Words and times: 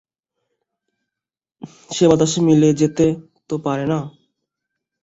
সে 1.91 2.05
বাতাসে 2.09 2.39
মিলিয়ে 2.47 2.73
যেতে 2.73 3.05
তো 3.49 3.55
পারেনা। 3.65 3.99